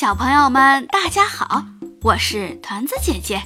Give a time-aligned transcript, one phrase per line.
[0.00, 1.62] 小朋友们，大家好，
[2.00, 3.42] 我是团子姐姐。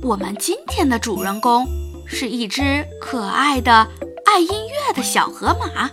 [0.00, 1.66] 我们今天的主人公
[2.06, 3.88] 是一只可爱的
[4.24, 5.90] 爱音乐的小河马，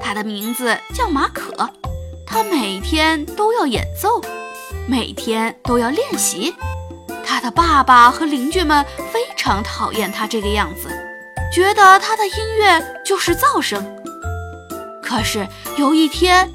[0.00, 1.68] 它的名字叫马可。
[2.26, 4.22] 它每天都要演奏，
[4.88, 6.54] 每天都要练习。
[7.22, 8.82] 它的爸爸和邻居们
[9.12, 10.88] 非常讨厌它这个样子，
[11.52, 13.84] 觉得它的音乐就是噪声。
[15.02, 15.46] 可是
[15.76, 16.50] 有一天，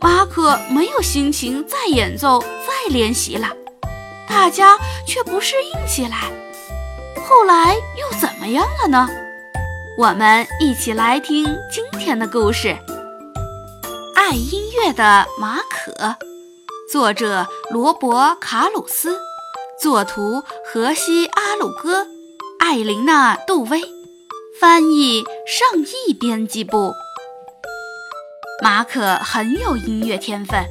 [0.00, 3.48] 马可没有心情再演奏、再练习了，
[4.26, 6.32] 大家却不适应起来。
[7.28, 9.08] 后来又怎么样了呢？
[9.98, 12.76] 我们一起来听今天的故事。
[14.14, 16.16] 爱音乐的马可，
[16.90, 19.18] 作者罗伯·卡鲁斯，
[19.78, 22.06] 作图荷西·阿鲁戈，
[22.58, 23.82] 艾琳娜·杜威，
[24.58, 26.94] 翻译上译编辑部。
[28.62, 30.66] 马可很有音乐天分，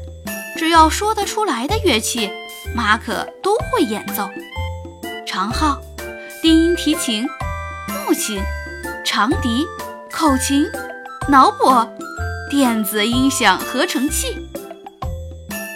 [0.55, 2.31] 只要说得出来的乐器，
[2.75, 4.29] 马可都会演奏。
[5.25, 5.81] 长号、
[6.39, 7.27] 低音提琴、
[7.87, 8.39] 木琴、
[9.03, 9.65] 长笛、
[10.11, 10.69] 口琴、
[11.29, 11.89] 脑钹、
[12.51, 14.47] 电子音响合成器。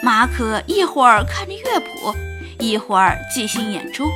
[0.03, 2.13] 马可一会儿看着乐谱，
[2.59, 4.11] 一会儿即兴演出，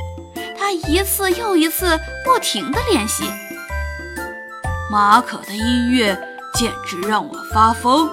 [0.56, 3.24] 他一次又一次不停地练习。
[4.88, 6.16] 马可的音乐。
[6.58, 8.08] 简直让我发疯！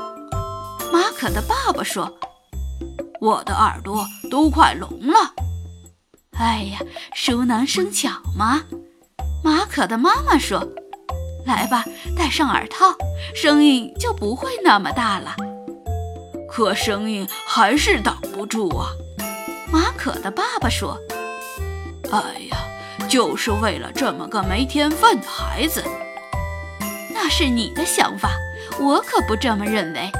[0.94, 2.16] 马可的爸爸说
[3.20, 5.34] ：“我的耳朵都快聋了。”
[6.38, 6.80] 哎呀，
[7.16, 8.62] 熟能生巧嘛！
[9.44, 10.64] 马可的妈妈说
[11.44, 11.86] ：“来吧，
[12.16, 12.94] 戴上耳套，
[13.34, 15.36] 声音就不会那么大了。”
[16.48, 18.92] 可声音还是挡不住啊！
[19.74, 21.00] 马可的爸爸说
[22.14, 22.58] ：“哎呀，
[23.10, 25.84] 就是为了这么个没天分的孩子。”
[27.16, 28.30] 那是你的想法，
[28.78, 30.12] 我可不这么认为。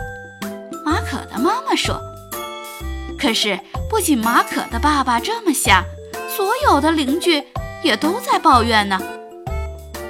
[0.86, 2.02] 马可的妈妈说。
[3.20, 5.84] 可是，不仅马可的爸爸这么想，
[6.36, 7.44] 所有的邻居
[7.84, 9.00] 也都在抱怨呢。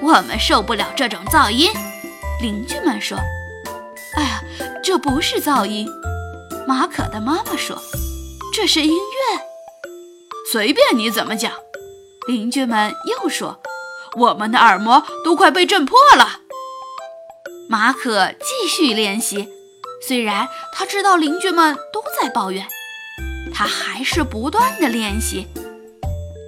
[0.02, 1.72] 我们受不了这种噪音，
[2.42, 3.18] 邻居们说。
[4.16, 4.44] 哎呀，
[4.84, 5.90] 这不是噪音，
[6.68, 7.82] 马可的妈妈说，
[8.54, 9.42] 这是音乐。
[10.52, 11.52] 随便你怎么讲，
[12.28, 13.60] 邻居们又说，
[14.18, 16.42] 我们的耳膜都快被震破了。
[17.68, 19.50] 马可继续练习，
[20.08, 22.68] 虽然他知道邻居们都在抱怨，
[23.54, 25.48] 他还是不断的练习。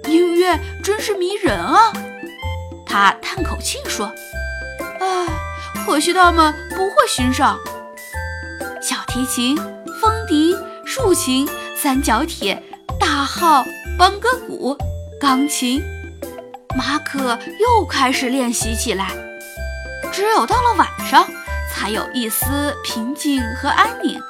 [0.06, 1.92] 音乐真是迷人啊！
[2.86, 4.10] 他叹口气说
[5.00, 5.26] ：“唉，
[5.84, 7.58] 可惜他们不会欣赏。”
[8.80, 9.56] 小提琴、
[10.00, 10.56] 风笛、
[10.86, 12.62] 竖琴、三角铁、
[12.98, 13.64] 大号、
[13.98, 14.78] 邦格鼓、
[15.20, 15.82] 钢琴，
[16.76, 19.27] 马可又开始练习起来。
[20.18, 21.24] 只有到了晚上，
[21.70, 24.20] 才有一丝平静和安宁。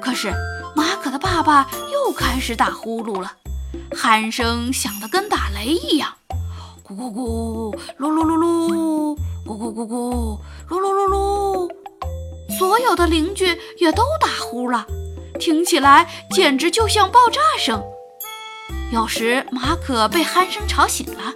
[0.00, 0.32] 可是
[0.74, 3.30] 马可的爸爸又开始打呼噜了，
[3.90, 6.14] 鼾声响得跟打雷一样，
[6.82, 9.14] 咕咕咕，噜噜噜噜，
[9.44, 10.38] 咕咕咕咕，
[10.70, 11.70] 噜噜噜噜。
[12.58, 14.86] 所有的邻居也都打呼了，
[15.38, 17.84] 听起来简直就像爆炸声。
[18.90, 21.34] 有时马可被鼾声吵醒了，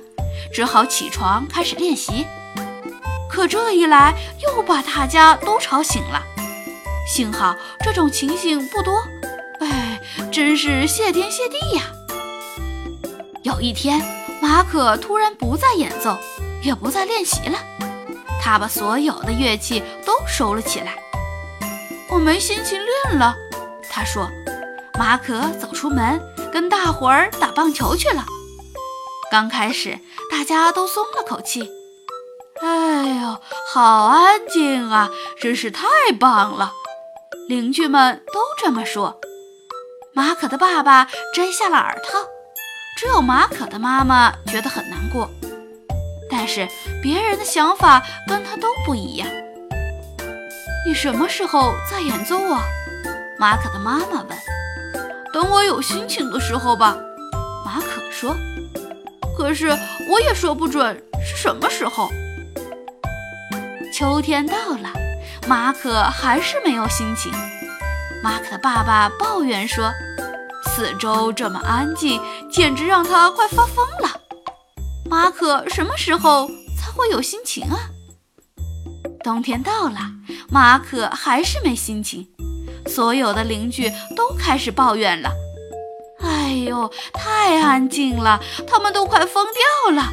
[0.54, 2.26] 只好起床开始练习。
[3.34, 4.14] 可这一来，
[4.44, 6.22] 又把大家都吵醒了。
[7.04, 9.02] 幸好这种情形不多，
[9.58, 10.00] 哎，
[10.30, 11.82] 真是谢天谢地呀！
[13.42, 14.00] 有一天，
[14.40, 16.16] 马可突然不再演奏，
[16.62, 17.58] 也不再练习了，
[18.40, 20.94] 他把所有的乐器都收了起来。
[22.10, 23.34] 我没心情练了，
[23.90, 24.30] 他说。
[24.96, 26.22] 马可走出门，
[26.52, 28.24] 跟大伙儿打棒球去了。
[29.28, 29.98] 刚开始，
[30.30, 31.68] 大家都松了口气。
[32.62, 33.40] 哎呦，
[33.72, 35.10] 好安静啊！
[35.40, 35.86] 真是太
[36.20, 36.72] 棒了，
[37.48, 39.20] 邻居们都这么说。
[40.14, 42.20] 马可的爸爸摘下了耳套，
[42.96, 45.28] 只有马可的妈妈觉得很难过。
[46.30, 46.68] 但是
[47.02, 49.28] 别人的想法跟他都不一样。
[50.86, 52.62] 你什么时候再演奏啊？
[53.38, 54.28] 马可的妈妈问。
[55.32, 56.96] 等我有心情的时候吧，
[57.64, 58.36] 马可说。
[59.36, 59.76] 可是
[60.08, 62.08] 我也说不准是什么时候。
[63.96, 64.90] 秋天到了，
[65.46, 67.30] 马可还是没有心情。
[68.24, 69.92] 马可的爸爸抱怨说
[70.66, 72.20] ：“四周这么安静，
[72.50, 74.20] 简直让他快发疯了。”
[75.08, 77.78] 马可什么时候才会有心情啊？
[79.22, 80.10] 冬天到了，
[80.50, 82.26] 马可还是没心情。
[82.88, 85.30] 所有的邻居都开始抱怨了
[86.18, 90.12] ：“哎呦，太安静了，他们都快疯掉了。”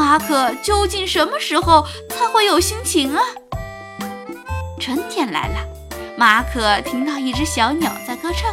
[0.00, 3.20] 马可究竟什么时候才会有心情啊？
[4.80, 5.56] 春天来了，
[6.16, 8.50] 马可听到一只小鸟在歌唱，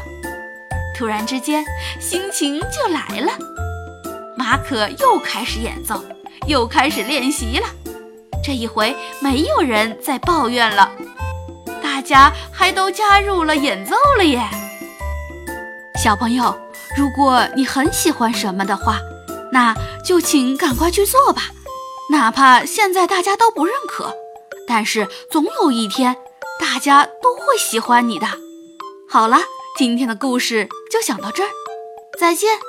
[0.93, 1.63] 突然之间，
[2.01, 3.31] 心情就来了。
[4.35, 6.03] 马可又开始演奏，
[6.47, 7.67] 又开始练习了。
[8.43, 10.91] 这一回，没有人再抱怨了，
[11.81, 14.45] 大家还都加入了演奏了耶。
[16.03, 16.59] 小朋友，
[16.97, 18.99] 如果你很喜欢什么的话，
[19.57, 19.75] 那
[20.05, 21.49] 就请赶快去做吧。
[22.11, 24.13] 哪怕现在大家都不认可，
[24.67, 26.15] 但是总有一天，
[26.59, 28.27] 大家都会喜欢你的。
[29.09, 29.39] 好了，
[29.75, 31.49] 今天的故事就讲到这儿，
[32.19, 32.66] 再见。